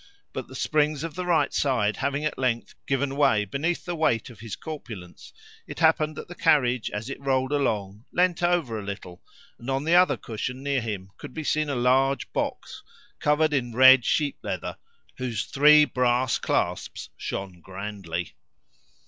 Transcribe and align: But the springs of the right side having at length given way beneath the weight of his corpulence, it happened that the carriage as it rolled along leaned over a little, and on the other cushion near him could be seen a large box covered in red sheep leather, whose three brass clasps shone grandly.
But 0.33 0.47
the 0.47 0.55
springs 0.55 1.03
of 1.03 1.13
the 1.13 1.27
right 1.27 1.53
side 1.53 1.97
having 1.97 2.25
at 2.25 2.39
length 2.39 2.73
given 2.87 3.15
way 3.15 3.45
beneath 3.45 3.85
the 3.85 3.93
weight 3.93 4.31
of 4.31 4.39
his 4.39 4.55
corpulence, 4.55 5.31
it 5.67 5.77
happened 5.77 6.15
that 6.15 6.27
the 6.27 6.33
carriage 6.33 6.89
as 6.89 7.07
it 7.07 7.21
rolled 7.21 7.51
along 7.51 8.05
leaned 8.11 8.41
over 8.41 8.79
a 8.79 8.83
little, 8.83 9.21
and 9.59 9.69
on 9.69 9.83
the 9.83 9.93
other 9.93 10.17
cushion 10.17 10.63
near 10.63 10.81
him 10.81 11.11
could 11.17 11.35
be 11.35 11.43
seen 11.43 11.69
a 11.69 11.75
large 11.75 12.33
box 12.33 12.81
covered 13.19 13.53
in 13.53 13.75
red 13.75 14.03
sheep 14.03 14.39
leather, 14.41 14.75
whose 15.19 15.45
three 15.45 15.85
brass 15.85 16.39
clasps 16.39 17.11
shone 17.15 17.61
grandly. 17.61 18.33